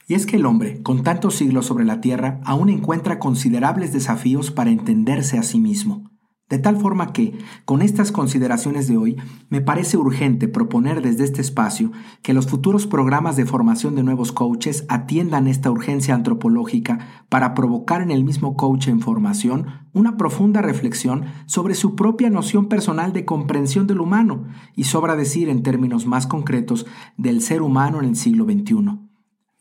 Y 0.08 0.14
es 0.14 0.28
que 0.28 0.36
el 0.36 0.46
hombre, 0.46 0.84
con 0.84 1.02
tantos 1.02 1.34
siglos 1.34 1.66
sobre 1.66 1.84
la 1.84 2.00
Tierra, 2.00 2.42
aún 2.46 2.70
encuentra 2.70 3.18
considerables 3.18 3.92
desafíos 3.92 4.52
para 4.52 4.70
entenderse 4.70 5.40
a 5.40 5.42
sí 5.42 5.60
mismo. 5.60 6.12
De 6.48 6.60
tal 6.60 6.78
forma 6.78 7.12
que, 7.12 7.40
con 7.66 7.82
estas 7.82 8.12
consideraciones 8.12 8.88
de 8.88 8.98
hoy, 8.98 9.18
me 9.50 9.62
parece 9.62 9.98
urgente 9.98 10.48
proponer 10.48 11.02
desde 11.02 11.24
este 11.24 11.42
espacio 11.42 11.92
que 12.22 12.36
los 12.36 12.46
futuros 12.46 12.86
programas 12.86 13.36
de 13.36 13.48
formación 13.48 13.96
de 13.96 14.04
nuevos 14.04 14.32
coaches 14.32 14.86
atiendan 14.88 15.48
esta 15.48 15.72
urgencia 15.72 16.14
antropológica 16.14 17.00
para 17.30 17.56
provocar 17.56 18.04
en 18.04 18.12
el 18.12 18.24
mismo 18.24 18.56
coach 18.56 18.90
en 18.90 19.00
formación 19.00 19.66
una 19.92 20.18
profunda 20.18 20.62
reflexión 20.62 21.26
sobre 21.48 21.74
su 21.74 21.96
propia 21.96 22.30
noción 22.30 22.68
personal 22.68 23.12
de 23.12 23.26
comprensión 23.26 23.88
del 23.88 24.00
humano 24.00 24.44
y 24.76 24.84
sobra 24.84 25.16
decir 25.16 25.50
en 25.50 25.64
términos 25.64 26.06
más 26.06 26.28
concretos 26.28 26.86
del 27.18 27.42
ser 27.42 27.64
humano 27.64 27.98
en 28.00 28.10
el 28.10 28.16
siglo 28.16 28.46
XXI. 28.46 29.00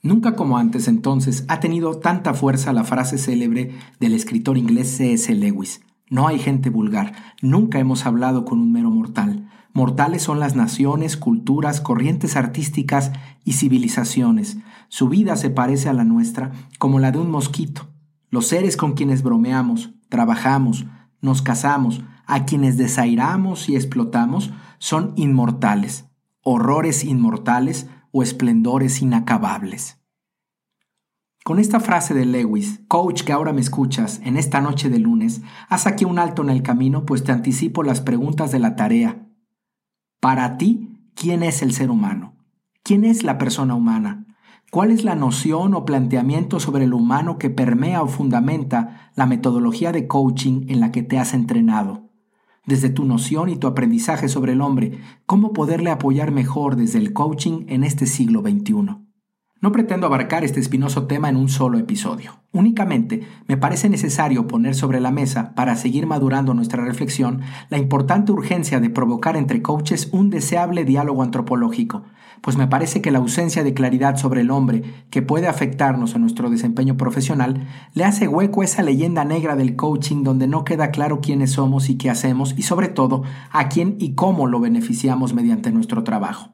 Nunca 0.03 0.37
como 0.37 0.59
antes 0.59 0.87
entonces 0.87 1.47
ha 1.49 1.61
tenido 1.61 1.99
tanta 1.99 2.35
fuerza 2.35 2.75
la 2.75 2.85
frase 2.85 3.17
célebre 3.17 3.71
del 4.01 4.13
escritor 4.13 4.59
inglés 4.59 4.95
C.S. 4.99 5.35
Lewis 5.35 5.81
No 6.11 6.29
hay 6.29 6.39
gente 6.39 6.71
vulgar. 6.71 7.13
Nunca 7.41 7.79
hemos 7.79 8.05
hablado 8.07 8.45
con 8.45 8.61
un 8.61 8.73
mero 8.73 8.91
mortal. 8.91 9.49
Mortales 9.73 10.23
son 10.23 10.39
las 10.39 10.55
naciones, 10.55 11.17
culturas, 11.17 11.81
corrientes 11.81 12.37
artísticas 12.37 13.13
y 13.45 13.55
civilizaciones. 13.55 14.59
Su 14.89 15.09
vida 15.09 15.35
se 15.37 15.51
parece 15.51 15.89
a 15.89 15.93
la 15.93 16.05
nuestra 16.05 16.53
como 16.79 17.01
la 17.01 17.11
de 17.11 17.19
un 17.19 17.31
mosquito. 17.31 17.89
Los 18.31 18.47
seres 18.47 18.77
con 18.77 18.93
quienes 18.93 19.23
bromeamos, 19.23 19.95
trabajamos, 20.09 20.87
nos 21.21 21.43
casamos, 21.43 22.03
a 22.27 22.45
quienes 22.45 22.77
desairamos 22.77 23.69
y 23.69 23.77
explotamos, 23.77 24.53
son 24.79 25.13
inmortales, 25.17 26.05
horrores 26.43 27.03
inmortales 27.03 27.89
o 28.13 28.23
esplendores 28.23 29.03
inacabables. 29.03 30.04
Con 31.45 31.61
esta 31.61 31.79
frase 31.79 32.15
de 32.15 32.25
Lewis, 32.25 32.81
coach 32.89 33.23
que 33.23 33.33
ahora 33.33 33.53
me 33.53 33.61
escuchas, 33.61 34.21
en 34.25 34.37
esta 34.37 34.61
noche 34.61 34.89
de 34.89 34.99
lunes, 34.99 35.43
haz 35.69 35.87
aquí 35.87 36.05
un 36.05 36.19
alto 36.19 36.43
en 36.43 36.51
el 36.51 36.63
camino, 36.63 37.07
pues 37.07 37.23
te 37.23 37.31
anticipo 37.31 37.85
las 37.85 38.01
preguntas 38.01 38.51
de 38.51 38.59
la 38.59 38.75
tarea 38.75 39.25
para 40.25 40.57
ti, 40.57 40.89
¿quién 41.15 41.43
es 41.43 41.61
el 41.61 41.75
ser 41.75 41.91
humano? 41.91 42.35
¿Quién 42.83 43.05
es 43.05 43.25
la 43.25 43.37
persona 43.37 43.75
humana? 43.75 44.25
¿Cuál 44.71 44.91
es 44.91 45.05
la 45.05 45.17
noción 45.17 45.75
o 45.75 45.85
planteamiento 45.85 46.61
sobre 46.61 46.85
el 46.85 46.95
humano 46.95 47.37
que 47.37 47.51
permea 47.51 48.03
o 48.03 48.07
fundamenta 48.07 49.11
la 49.17 49.27
metodología 49.27 49.93
de 49.93 50.07
coaching 50.07 50.65
en 50.69 50.81
la 50.81 50.93
que 50.93 51.03
te 51.03 51.19
has 51.19 51.35
entrenado? 51.35 52.09
Desde 52.65 52.89
tu 52.89 53.05
noción 53.05 53.51
y 53.51 53.57
tu 53.57 53.67
aprendizaje 53.67 54.31
sobre 54.31 54.53
el 54.53 54.63
hombre, 54.63 54.99
¿cómo 55.27 55.53
poderle 55.53 55.91
apoyar 55.91 56.31
mejor 56.31 56.77
desde 56.77 57.01
el 57.01 57.13
coaching 57.13 57.67
en 57.69 57.85
este 57.85 58.07
siglo 58.07 58.41
XXI? 58.41 59.04
No 59.65 59.73
pretendo 59.73 60.07
abarcar 60.07 60.45
este 60.45 60.61
espinoso 60.61 61.07
tema 61.07 61.31
en 61.31 61.37
un 61.37 61.49
solo 61.49 61.79
episodio. 61.79 62.43
Únicamente 62.53 63.27
me 63.49 63.57
parece 63.57 63.89
necesario 63.89 64.47
poner 64.47 64.75
sobre 64.75 65.01
la 65.01 65.11
mesa, 65.11 65.55
para 65.55 65.75
seguir 65.75 66.07
madurando 66.07 66.53
nuestra 66.53 66.85
reflexión, 66.85 67.41
la 67.71 67.79
importante 67.79 68.31
urgencia 68.31 68.79
de 68.79 68.91
provocar 68.91 69.39
entre 69.39 69.63
coaches 69.63 70.11
un 70.13 70.29
deseable 70.29 70.85
diálogo 70.85 71.23
antropológico, 71.23 72.03
pues 72.43 72.59
me 72.59 72.67
parece 72.67 73.01
que 73.01 73.11
la 73.11 73.21
ausencia 73.21 73.65
de 73.65 73.73
claridad 73.73 74.19
sobre 74.19 74.43
el 74.43 74.51
hombre 74.51 74.83
que 75.09 75.23
puede 75.23 75.49
afectarnos 75.49 76.15
en 76.15 76.21
nuestro 76.21 76.51
desempeño 76.51 76.99
profesional 76.99 77.67
le 77.95 78.05
hace 78.05 78.29
hueco 78.29 78.63
esa 78.63 78.83
leyenda 78.83 79.25
negra 79.25 79.57
del 79.57 79.77
coaching 79.77 80.25
donde 80.25 80.47
no 80.47 80.65
queda 80.65 80.91
claro 80.91 81.23
quiénes 81.23 81.53
somos 81.53 81.89
y 81.89 81.97
qué 81.97 82.11
hacemos 82.11 82.55
y 82.59 82.65
sobre 82.65 82.89
todo 82.89 83.23
a 83.51 83.71
quién 83.71 83.97
y 83.99 84.15
cómo 84.15 84.47
lo 84.47 84.61
beneficiamos 84.61 85.33
mediante 85.33 85.73
nuestro 85.73 86.05
trabajo. 86.05 86.51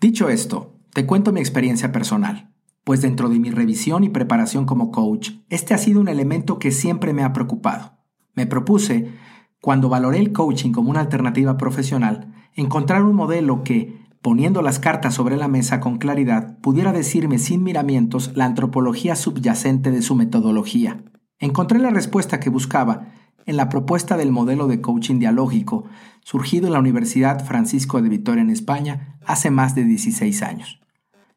Dicho 0.00 0.28
esto, 0.28 0.79
te 0.92 1.06
cuento 1.06 1.32
mi 1.32 1.40
experiencia 1.40 1.92
personal, 1.92 2.52
pues 2.84 3.00
dentro 3.00 3.28
de 3.28 3.38
mi 3.38 3.50
revisión 3.50 4.02
y 4.04 4.08
preparación 4.08 4.66
como 4.66 4.90
coach, 4.90 5.32
este 5.48 5.74
ha 5.74 5.78
sido 5.78 6.00
un 6.00 6.08
elemento 6.08 6.58
que 6.58 6.72
siempre 6.72 7.12
me 7.12 7.22
ha 7.22 7.32
preocupado. 7.32 7.98
Me 8.34 8.46
propuse, 8.46 9.12
cuando 9.60 9.88
valoré 9.88 10.18
el 10.18 10.32
coaching 10.32 10.72
como 10.72 10.90
una 10.90 11.00
alternativa 11.00 11.56
profesional, 11.56 12.34
encontrar 12.54 13.02
un 13.02 13.14
modelo 13.14 13.62
que, 13.62 14.00
poniendo 14.22 14.62
las 14.62 14.78
cartas 14.78 15.14
sobre 15.14 15.36
la 15.36 15.48
mesa 15.48 15.78
con 15.80 15.98
claridad, 15.98 16.58
pudiera 16.58 16.92
decirme 16.92 17.38
sin 17.38 17.62
miramientos 17.62 18.32
la 18.34 18.46
antropología 18.46 19.14
subyacente 19.14 19.90
de 19.90 20.02
su 20.02 20.16
metodología. 20.16 21.04
Encontré 21.38 21.78
la 21.78 21.90
respuesta 21.90 22.40
que 22.40 22.50
buscaba 22.50 23.12
en 23.46 23.56
la 23.56 23.68
propuesta 23.68 24.16
del 24.16 24.32
modelo 24.32 24.66
de 24.66 24.80
coaching 24.80 25.18
dialógico, 25.18 25.84
surgido 26.22 26.66
en 26.66 26.72
la 26.74 26.78
Universidad 26.78 27.44
Francisco 27.44 28.00
de 28.02 28.08
Vitoria 28.08 28.42
en 28.42 28.50
España 28.50 29.18
hace 29.24 29.50
más 29.50 29.74
de 29.74 29.84
16 29.84 30.42
años. 30.42 30.80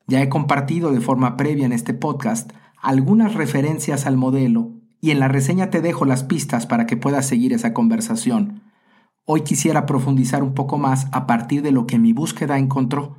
Ya 0.07 0.21
he 0.21 0.29
compartido 0.29 0.91
de 0.91 1.01
forma 1.01 1.37
previa 1.37 1.65
en 1.65 1.71
este 1.71 1.93
podcast 1.93 2.51
algunas 2.81 3.33
referencias 3.33 4.05
al 4.05 4.17
modelo 4.17 4.71
y 4.99 5.11
en 5.11 5.19
la 5.19 5.27
reseña 5.27 5.69
te 5.69 5.81
dejo 5.81 6.05
las 6.05 6.23
pistas 6.23 6.65
para 6.65 6.85
que 6.85 6.97
puedas 6.97 7.25
seguir 7.25 7.53
esa 7.53 7.73
conversación. 7.73 8.63
Hoy 9.25 9.41
quisiera 9.41 9.85
profundizar 9.85 10.43
un 10.43 10.53
poco 10.53 10.77
más 10.77 11.07
a 11.11 11.25
partir 11.25 11.61
de 11.61 11.71
lo 11.71 11.87
que 11.87 11.99
mi 11.99 12.11
búsqueda 12.11 12.57
encontró. 12.57 13.17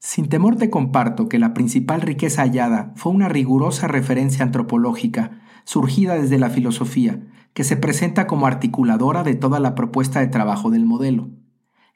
Sin 0.00 0.28
temor 0.28 0.56
te 0.56 0.70
comparto 0.70 1.28
que 1.28 1.38
la 1.38 1.54
principal 1.54 2.00
riqueza 2.00 2.42
hallada 2.42 2.92
fue 2.96 3.12
una 3.12 3.28
rigurosa 3.28 3.86
referencia 3.86 4.44
antropológica 4.44 5.39
surgida 5.64 6.14
desde 6.14 6.38
la 6.38 6.50
filosofía, 6.50 7.26
que 7.54 7.64
se 7.64 7.76
presenta 7.76 8.26
como 8.26 8.46
articuladora 8.46 9.22
de 9.22 9.34
toda 9.34 9.60
la 9.60 9.74
propuesta 9.74 10.20
de 10.20 10.28
trabajo 10.28 10.70
del 10.70 10.86
modelo 10.86 11.30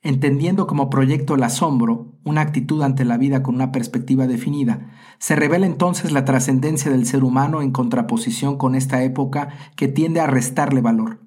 entendiendo 0.04 0.66
como 0.66 0.90
proyecto 0.90 1.34
el 1.34 1.42
asombro, 1.42 2.12
una 2.24 2.42
actitud 2.42 2.82
ante 2.82 3.06
la 3.06 3.16
vida 3.16 3.42
con 3.42 3.54
una 3.54 3.72
perspectiva 3.72 4.26
definida, 4.26 4.90
se 5.18 5.34
revela 5.34 5.64
entonces 5.64 6.12
la 6.12 6.26
trascendencia 6.26 6.90
del 6.90 7.06
ser 7.06 7.24
humano 7.24 7.62
en 7.62 7.72
contraposición 7.72 8.58
con 8.58 8.74
esta 8.74 9.02
época 9.02 9.48
que 9.76 9.88
tiende 9.88 10.20
a 10.20 10.26
restarle 10.26 10.82
valor. 10.82 11.26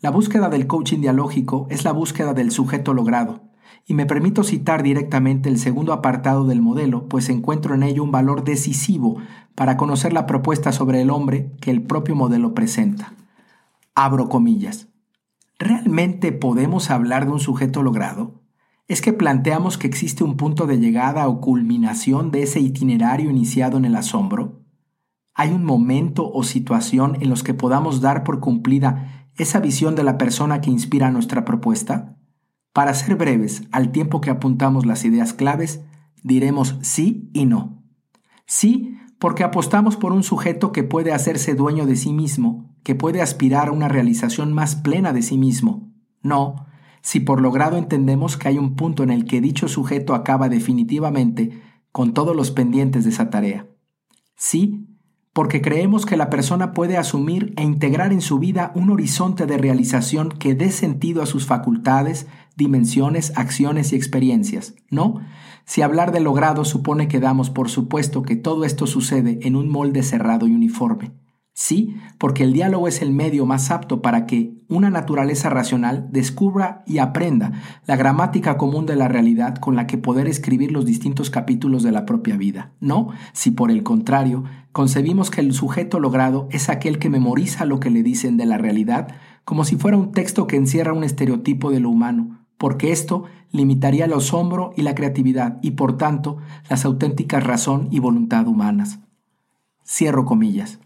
La 0.00 0.10
búsqueda 0.10 0.50
del 0.50 0.66
coaching 0.66 1.00
dialógico 1.00 1.66
es 1.70 1.84
la 1.84 1.92
búsqueda 1.92 2.34
del 2.34 2.50
sujeto 2.50 2.92
logrado, 2.92 3.49
y 3.86 3.94
me 3.94 4.06
permito 4.06 4.44
citar 4.44 4.82
directamente 4.82 5.48
el 5.48 5.58
segundo 5.58 5.92
apartado 5.92 6.44
del 6.44 6.62
modelo, 6.62 7.08
pues 7.08 7.28
encuentro 7.28 7.74
en 7.74 7.82
ello 7.82 8.02
un 8.02 8.12
valor 8.12 8.44
decisivo 8.44 9.18
para 9.54 9.76
conocer 9.76 10.12
la 10.12 10.26
propuesta 10.26 10.72
sobre 10.72 11.02
el 11.02 11.10
hombre 11.10 11.52
que 11.60 11.70
el 11.70 11.82
propio 11.82 12.14
modelo 12.14 12.54
presenta. 12.54 13.14
Abro 13.94 14.28
comillas. 14.28 14.88
¿Realmente 15.58 16.32
podemos 16.32 16.90
hablar 16.90 17.26
de 17.26 17.32
un 17.32 17.40
sujeto 17.40 17.82
logrado? 17.82 18.40
¿Es 18.88 19.02
que 19.02 19.12
planteamos 19.12 19.76
que 19.76 19.86
existe 19.86 20.24
un 20.24 20.36
punto 20.36 20.66
de 20.66 20.78
llegada 20.78 21.28
o 21.28 21.40
culminación 21.40 22.30
de 22.30 22.42
ese 22.42 22.60
itinerario 22.60 23.30
iniciado 23.30 23.76
en 23.76 23.84
el 23.84 23.96
asombro? 23.96 24.62
¿Hay 25.34 25.50
un 25.50 25.64
momento 25.64 26.30
o 26.30 26.42
situación 26.42 27.16
en 27.20 27.28
los 27.28 27.42
que 27.42 27.54
podamos 27.54 28.00
dar 28.00 28.24
por 28.24 28.40
cumplida 28.40 29.28
esa 29.36 29.60
visión 29.60 29.94
de 29.94 30.04
la 30.04 30.18
persona 30.18 30.60
que 30.60 30.70
inspira 30.70 31.10
nuestra 31.10 31.44
propuesta? 31.44 32.16
Para 32.72 32.94
ser 32.94 33.16
breves, 33.16 33.62
al 33.72 33.92
tiempo 33.92 34.20
que 34.20 34.30
apuntamos 34.30 34.86
las 34.86 35.04
ideas 35.04 35.32
claves, 35.32 35.80
diremos 36.22 36.76
sí 36.82 37.30
y 37.32 37.46
no. 37.46 37.82
Sí, 38.46 38.96
porque 39.18 39.44
apostamos 39.44 39.96
por 39.96 40.12
un 40.12 40.22
sujeto 40.22 40.72
que 40.72 40.82
puede 40.82 41.12
hacerse 41.12 41.54
dueño 41.54 41.86
de 41.86 41.96
sí 41.96 42.12
mismo 42.12 42.70
que 42.82 42.94
puede 42.94 43.22
aspirar 43.22 43.68
a 43.68 43.72
una 43.72 43.88
realización 43.88 44.52
más 44.52 44.76
plena 44.76 45.12
de 45.12 45.22
sí 45.22 45.38
mismo. 45.38 45.92
No, 46.22 46.66
si 47.02 47.20
por 47.20 47.40
logrado 47.40 47.76
entendemos 47.76 48.36
que 48.36 48.48
hay 48.48 48.58
un 48.58 48.76
punto 48.76 49.02
en 49.02 49.10
el 49.10 49.24
que 49.24 49.40
dicho 49.40 49.68
sujeto 49.68 50.14
acaba 50.14 50.48
definitivamente 50.48 51.62
con 51.92 52.14
todos 52.14 52.36
los 52.36 52.50
pendientes 52.50 53.04
de 53.04 53.10
esa 53.10 53.30
tarea. 53.30 53.66
Sí, 54.36 54.86
porque 55.32 55.60
creemos 55.60 56.06
que 56.06 56.16
la 56.16 56.30
persona 56.30 56.72
puede 56.72 56.96
asumir 56.96 57.52
e 57.56 57.62
integrar 57.62 58.12
en 58.12 58.20
su 58.20 58.38
vida 58.38 58.72
un 58.74 58.90
horizonte 58.90 59.46
de 59.46 59.58
realización 59.58 60.30
que 60.30 60.54
dé 60.54 60.70
sentido 60.70 61.22
a 61.22 61.26
sus 61.26 61.46
facultades, 61.46 62.26
dimensiones, 62.56 63.32
acciones 63.36 63.92
y 63.92 63.96
experiencias. 63.96 64.74
No, 64.90 65.20
si 65.64 65.82
hablar 65.82 66.12
de 66.12 66.20
logrado 66.20 66.64
supone 66.64 67.08
que 67.08 67.20
damos 67.20 67.50
por 67.50 67.68
supuesto 67.68 68.22
que 68.22 68.36
todo 68.36 68.64
esto 68.64 68.86
sucede 68.86 69.38
en 69.42 69.56
un 69.56 69.68
molde 69.68 70.02
cerrado 70.02 70.46
y 70.46 70.54
uniforme. 70.54 71.12
Sí, 71.52 71.96
porque 72.16 72.44
el 72.44 72.52
diálogo 72.52 72.88
es 72.88 73.02
el 73.02 73.12
medio 73.12 73.44
más 73.44 73.70
apto 73.70 74.00
para 74.00 74.24
que 74.24 74.54
una 74.68 74.88
naturaleza 74.88 75.50
racional 75.50 76.08
descubra 76.10 76.82
y 76.86 76.98
aprenda 76.98 77.52
la 77.86 77.96
gramática 77.96 78.56
común 78.56 78.86
de 78.86 78.96
la 78.96 79.08
realidad 79.08 79.56
con 79.56 79.76
la 79.76 79.86
que 79.86 79.98
poder 79.98 80.26
escribir 80.26 80.72
los 80.72 80.86
distintos 80.86 81.28
capítulos 81.28 81.82
de 81.82 81.92
la 81.92 82.06
propia 82.06 82.36
vida. 82.36 82.72
No, 82.80 83.08
si 83.32 83.50
por 83.50 83.70
el 83.70 83.82
contrario 83.82 84.44
concebimos 84.72 85.30
que 85.30 85.40
el 85.40 85.52
sujeto 85.52 86.00
logrado 86.00 86.48
es 86.50 86.70
aquel 86.70 86.98
que 86.98 87.10
memoriza 87.10 87.66
lo 87.66 87.78
que 87.78 87.90
le 87.90 88.02
dicen 88.02 88.36
de 88.36 88.46
la 88.46 88.56
realidad 88.56 89.08
como 89.44 89.64
si 89.64 89.76
fuera 89.76 89.96
un 89.96 90.12
texto 90.12 90.46
que 90.46 90.56
encierra 90.56 90.92
un 90.92 91.02
estereotipo 91.02 91.70
de 91.70 91.80
lo 91.80 91.90
humano, 91.90 92.39
porque 92.60 92.92
esto 92.92 93.24
limitaría 93.52 94.04
el 94.04 94.12
asombro 94.12 94.74
y 94.76 94.82
la 94.82 94.94
creatividad 94.94 95.58
y 95.62 95.70
por 95.70 95.96
tanto 95.96 96.36
las 96.68 96.84
auténticas 96.84 97.42
razón 97.42 97.88
y 97.90 98.00
voluntad 98.00 98.46
humanas. 98.46 98.98
Cierro 99.82 100.26
comillas. 100.26 100.78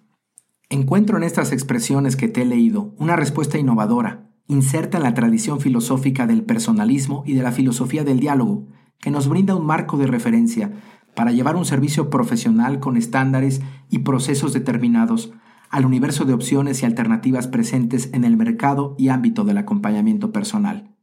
Encuentro 0.71 1.17
en 1.17 1.25
estas 1.25 1.51
expresiones 1.51 2.15
que 2.15 2.29
te 2.29 2.43
he 2.43 2.45
leído 2.45 2.95
una 2.97 3.17
respuesta 3.17 3.59
innovadora, 3.59 4.31
inserta 4.47 4.99
en 4.99 5.03
la 5.03 5.15
tradición 5.15 5.59
filosófica 5.59 6.29
del 6.29 6.45
personalismo 6.45 7.25
y 7.27 7.35
de 7.35 7.43
la 7.43 7.51
filosofía 7.51 8.05
del 8.05 8.21
diálogo, 8.21 8.69
que 9.01 9.11
nos 9.11 9.29
brinda 9.29 9.57
un 9.57 9.67
marco 9.67 9.97
de 9.97 10.07
referencia 10.07 10.71
para 11.17 11.33
llevar 11.33 11.57
un 11.57 11.65
servicio 11.65 12.09
profesional 12.09 12.79
con 12.79 12.97
estándares 12.97 13.63
y 13.91 13.99
procesos 13.99 14.53
determinados 14.53 15.33
al 15.71 15.87
universo 15.87 16.25
de 16.25 16.35
opciones 16.35 16.85
y 16.85 16.87
alternativas 16.87 17.49
presentes 17.49 18.11
en 18.13 18.23
el 18.23 18.37
mercado 18.37 18.95
y 18.97 19.09
ámbito 19.09 19.43
del 19.43 19.59
acompañamiento 19.59 20.31
personal. 20.31 20.94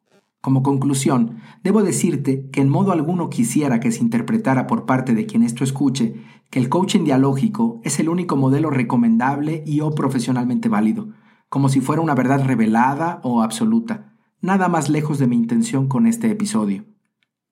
Como 0.42 0.64
conclusión, 0.64 1.38
debo 1.64 1.84
decirte 1.84 2.50
que 2.52 2.62
en 2.62 2.70
modo 2.70 2.92
alguno 2.92 3.30
quisiera 3.30 3.80
que 3.80 3.92
se 3.92 4.02
interpretara 4.02 4.66
por 4.66 4.88
parte 4.88 5.14
de 5.14 5.28
quien 5.28 5.44
esto 5.44 5.64
escuche 5.64 6.16
que 6.50 6.60
el 6.60 6.68
coaching 6.68 7.04
dialógico 7.06 7.80
es 7.84 8.00
el 8.00 8.10
único 8.10 8.36
modelo 8.36 8.72
recomendable 8.72 9.64
y 9.66 9.82
o 9.82 9.92
profesionalmente 9.92 10.68
válido, 10.68 11.10
como 11.48 11.70
si 11.70 11.80
fuera 11.80 12.02
una 12.02 12.16
verdad 12.16 12.44
revelada 12.44 13.22
o 13.24 13.44
absoluta, 13.44 14.16
nada 14.42 14.68
más 14.68 14.90
lejos 14.90 15.20
de 15.20 15.28
mi 15.28 15.36
intención 15.36 15.88
con 15.88 16.08
este 16.08 16.32
episodio. 16.32 16.86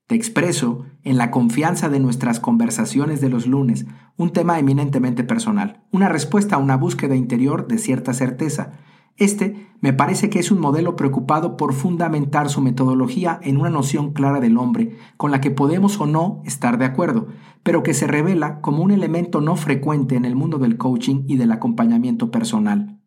Te 0.07 0.15
expreso, 0.15 0.85
en 1.03 1.17
la 1.17 1.29
confianza 1.29 1.87
de 1.87 1.99
nuestras 1.99 2.39
conversaciones 2.39 3.21
de 3.21 3.29
los 3.29 3.45
lunes, 3.45 3.85
un 4.17 4.31
tema 4.31 4.57
eminentemente 4.57 5.23
personal, 5.23 5.83
una 5.91 6.09
respuesta 6.09 6.55
a 6.55 6.59
una 6.59 6.75
búsqueda 6.75 7.15
interior 7.15 7.67
de 7.67 7.77
cierta 7.77 8.13
certeza. 8.13 8.71
Este 9.19 9.67
me 9.81 9.93
parece 9.93 10.29
que 10.29 10.39
es 10.39 10.49
un 10.49 10.59
modelo 10.59 10.95
preocupado 10.95 11.55
por 11.57 11.73
fundamentar 11.73 12.49
su 12.49 12.61
metodología 12.61 13.39
en 13.43 13.57
una 13.57 13.69
noción 13.69 14.13
clara 14.13 14.39
del 14.39 14.57
hombre, 14.57 14.97
con 15.17 15.31
la 15.31 15.41
que 15.41 15.51
podemos 15.51 15.99
o 15.99 16.05
no 16.05 16.41
estar 16.45 16.77
de 16.77 16.85
acuerdo, 16.85 17.27
pero 17.63 17.83
que 17.83 17.93
se 17.93 18.07
revela 18.07 18.61
como 18.61 18.81
un 18.81 18.91
elemento 18.91 19.41
no 19.41 19.55
frecuente 19.55 20.15
en 20.15 20.25
el 20.25 20.35
mundo 20.35 20.57
del 20.57 20.77
coaching 20.77 21.23
y 21.27 21.37
del 21.37 21.51
acompañamiento 21.51 22.31
personal. 22.31 22.99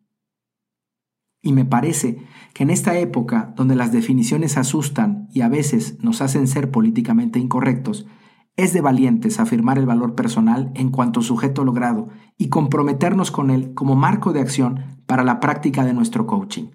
Y 1.41 1.51
me 1.51 1.65
parece 1.65 2.19
que 2.53 2.63
en 2.63 2.69
esta 2.69 2.97
época, 2.97 3.53
donde 3.57 3.75
las 3.75 3.91
definiciones 3.91 4.57
asustan 4.57 5.27
y 5.33 5.41
a 5.41 5.49
veces 5.49 5.97
nos 6.01 6.21
hacen 6.21 6.47
ser 6.47 6.71
políticamente 6.71 7.37
incorrectos, 7.39 8.07
es 8.55 8.73
de 8.73 8.81
valientes 8.81 9.39
afirmar 9.39 9.77
el 9.77 9.85
valor 9.85 10.15
personal 10.15 10.71
en 10.75 10.89
cuanto 10.89 11.21
sujeto 11.21 11.63
logrado 11.63 12.09
y 12.37 12.49
comprometernos 12.49 13.31
con 13.31 13.49
él 13.49 13.73
como 13.73 13.95
marco 13.95 14.33
de 14.33 14.41
acción 14.41 15.01
para 15.05 15.23
la 15.23 15.39
práctica 15.39 15.83
de 15.83 15.93
nuestro 15.93 16.27
coaching. 16.27 16.71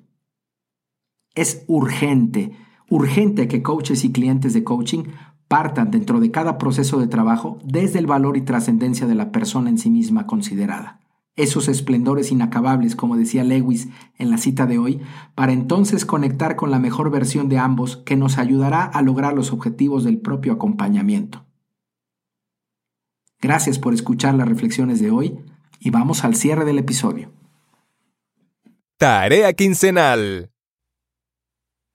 Es 1.35 1.64
urgente, 1.68 2.52
urgente 2.90 3.49
que 3.49 3.62
coaches 3.62 4.04
y 4.04 4.12
clientes 4.12 4.54
de 4.54 4.64
coaching 4.64 5.04
partan 5.47 5.90
dentro 5.90 6.20
de 6.20 6.30
cada 6.30 6.58
proceso 6.58 6.99
de 6.99 7.06
trabajo 7.06 7.58
desde 7.64 7.99
el 7.99 8.06
valor 8.06 8.37
y 8.37 8.42
trascendencia 8.42 9.06
de 9.06 9.14
la 9.14 9.30
persona 9.32 9.70
en 9.70 9.78
sí 9.78 9.90
misma 9.90 10.26
considerada 10.26 11.00
esos 11.38 11.68
esplendores 11.68 12.32
inacabables, 12.32 12.97
como 12.97 13.16
decía 13.16 13.44
Lewis 13.44 13.88
en 14.18 14.28
la 14.28 14.38
cita 14.38 14.66
de 14.66 14.78
hoy, 14.78 15.00
para 15.37 15.52
entonces 15.52 16.04
conectar 16.04 16.56
con 16.56 16.73
la 16.73 16.80
mejor 16.80 17.11
versión 17.11 17.49
de 17.49 17.58
ambos 17.58 17.97
que 17.99 18.16
nos 18.16 18.38
ayudará 18.38 18.82
a 18.82 19.02
lograr 19.02 19.35
los 19.35 19.52
objetivos 19.52 20.02
del 20.02 20.18
propio 20.18 20.52
acompañamiento. 20.52 21.48
Gracias 23.40 23.78
por 23.78 23.95
escuchar 23.95 24.35
las 24.35 24.49
reflexiones 24.49 25.00
de 25.00 25.11
hoy 25.11 25.38
y 25.78 25.90
vamos 25.90 26.25
al 26.25 26.35
cierre 26.35 26.64
del 26.64 26.78
episodio. 26.78 27.33
Tarea 28.97 29.52
quincenal. 29.52 30.50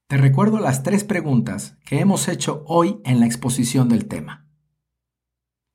Te 0.08 0.18
recuerdo 0.18 0.60
las 0.60 0.84
tres 0.84 1.04
preguntas 1.04 1.78
que 1.86 2.00
hemos 2.00 2.30
hecho 2.30 2.64
hoy 2.66 3.02
en 3.04 3.20
la 3.20 3.26
exposición 3.26 3.90
del 3.90 4.08
tema. 4.08 4.48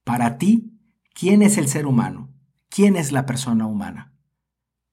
Para 0.04 0.38
ti, 0.38 0.72
¿quién 1.12 1.42
es 1.42 1.58
el 1.58 1.68
ser 1.68 1.86
humano? 1.86 2.32
¿Quién 2.70 2.96
es 2.96 3.12
la 3.12 3.26
persona 3.26 3.66
humana? 3.66 4.14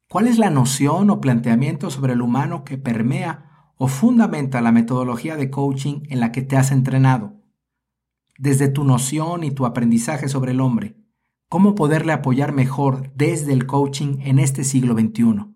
¿Cuál 0.09 0.27
es 0.27 0.37
la 0.37 0.49
noción 0.49 1.09
o 1.09 1.21
planteamiento 1.21 1.89
sobre 1.89 2.13
el 2.13 2.21
humano 2.21 2.65
que 2.65 2.77
permea 2.77 3.71
o 3.77 3.87
fundamenta 3.87 4.59
la 4.61 4.73
metodología 4.73 5.37
de 5.37 5.49
coaching 5.49 6.01
en 6.09 6.19
la 6.19 6.33
que 6.33 6.41
te 6.41 6.57
has 6.57 6.71
entrenado? 6.71 7.44
Desde 8.37 8.67
tu 8.67 8.83
noción 8.83 9.45
y 9.45 9.51
tu 9.51 9.65
aprendizaje 9.65 10.27
sobre 10.27 10.51
el 10.51 10.59
hombre, 10.59 10.97
¿cómo 11.47 11.73
poderle 11.73 12.11
apoyar 12.11 12.51
mejor 12.51 13.13
desde 13.15 13.53
el 13.53 13.65
coaching 13.65 14.17
en 14.21 14.39
este 14.39 14.65
siglo 14.65 14.93
XXI? 14.93 15.55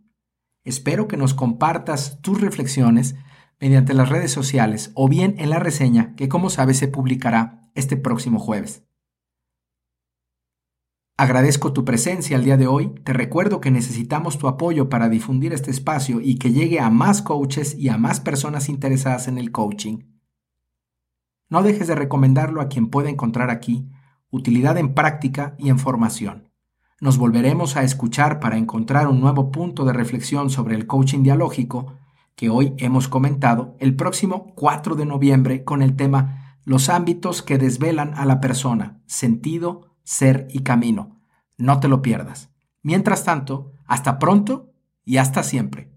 Espero 0.64 1.10
que 1.10 1.18
nos 1.18 1.34
compartas 1.34 2.22
tus 2.22 2.40
reflexiones 2.40 3.16
mediante 3.60 3.94
las 3.94 4.08
redes 4.08 4.32
sociales 4.32 4.92
o 4.96 5.10
bien 5.10 5.36
en 5.40 5.50
la 5.50 5.60
reseña 5.60 6.16
que 6.16 6.30
como 6.30 6.50
sabes 6.50 6.78
se 6.78 6.88
publicará 6.88 7.70
este 7.76 7.98
próximo 7.98 8.40
jueves. 8.40 8.86
Agradezco 11.18 11.74
tu 11.74 11.84
presencia 11.84 12.38
el 12.38 12.46
día 12.46 12.56
de 12.56 12.68
hoy. 12.68 12.96
Te 13.04 13.12
recuerdo 13.12 13.60
que 13.60 13.72
necesitamos 13.72 14.38
tu 14.38 14.48
apoyo 14.48 14.88
para 14.88 15.10
difundir 15.10 15.52
este 15.52 15.70
espacio 15.70 16.22
y 16.22 16.36
que 16.36 16.54
llegue 16.54 16.80
a 16.80 16.90
más 16.90 17.22
coaches 17.22 17.76
y 17.76 17.90
a 17.90 17.98
más 17.98 18.22
personas 18.22 18.70
interesadas 18.70 19.28
en 19.28 19.38
el 19.38 19.52
coaching. 19.52 20.09
No 21.50 21.64
dejes 21.64 21.88
de 21.88 21.96
recomendarlo 21.96 22.62
a 22.62 22.68
quien 22.68 22.90
pueda 22.90 23.10
encontrar 23.10 23.50
aquí 23.50 23.90
utilidad 24.32 24.78
en 24.78 24.94
práctica 24.94 25.56
y 25.58 25.70
en 25.70 25.80
formación. 25.80 26.50
Nos 27.02 27.18
volveremos 27.18 27.76
a 27.78 27.84
escuchar 27.84 28.40
para 28.40 28.58
encontrar 28.58 29.08
un 29.08 29.20
nuevo 29.20 29.52
punto 29.52 29.86
de 29.86 29.94
reflexión 29.94 30.50
sobre 30.50 30.76
el 30.76 30.86
coaching 30.86 31.24
dialógico 31.24 31.94
que 32.36 32.50
hoy 32.50 32.74
hemos 32.78 33.08
comentado 33.08 33.76
el 33.80 33.96
próximo 33.96 34.54
4 34.56 34.96
de 34.96 35.06
noviembre 35.06 35.64
con 35.64 35.82
el 35.82 35.96
tema 35.96 36.58
Los 36.64 36.90
ámbitos 36.90 37.42
que 37.42 37.58
desvelan 37.58 38.14
a 38.16 38.26
la 38.26 38.40
persona, 38.40 39.02
sentido, 39.08 39.96
ser 40.04 40.48
y 40.52 40.60
camino. 40.60 41.20
No 41.58 41.80
te 41.80 41.88
lo 41.88 42.02
pierdas. 42.02 42.50
Mientras 42.84 43.24
tanto, 43.24 43.74
hasta 43.86 44.20
pronto 44.20 44.72
y 45.04 45.18
hasta 45.18 45.44
siempre. 45.44 45.92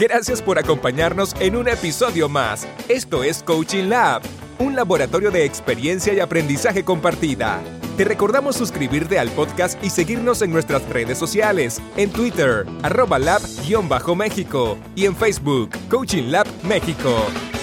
Gracias 0.00 0.40
por 0.40 0.58
acompañarnos 0.58 1.34
en 1.40 1.56
un 1.56 1.68
episodio 1.68 2.30
más. 2.30 2.66
Esto 2.88 3.22
es 3.22 3.42
Coaching 3.42 3.90
Lab, 3.90 4.22
un 4.58 4.74
laboratorio 4.74 5.30
de 5.30 5.44
experiencia 5.44 6.14
y 6.14 6.20
aprendizaje 6.20 6.86
compartida. 6.86 7.60
Te 7.98 8.04
recordamos 8.04 8.56
suscribirte 8.56 9.18
al 9.18 9.28
podcast 9.28 9.78
y 9.84 9.90
seguirnos 9.90 10.40
en 10.40 10.52
nuestras 10.52 10.88
redes 10.88 11.18
sociales, 11.18 11.82
en 11.98 12.08
Twitter, 12.10 12.64
arroba 12.82 13.18
lab-méxico 13.18 14.78
y 14.96 15.04
en 15.04 15.14
Facebook, 15.14 15.68
Coaching 15.90 16.30
Lab 16.30 16.46
México. 16.62 17.14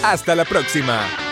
Hasta 0.03 0.35
la 0.35 0.45
próxima. 0.45 1.26